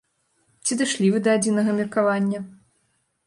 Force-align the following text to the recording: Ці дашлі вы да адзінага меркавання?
Ці 0.65 0.77
дашлі 0.79 1.09
вы 1.15 1.19
да 1.27 1.35
адзінага 1.39 1.75
меркавання? 1.79 2.39